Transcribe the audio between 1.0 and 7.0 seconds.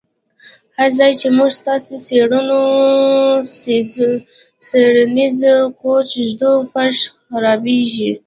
چې موږ ستاسو څیړنیز کوچ ږدو فرش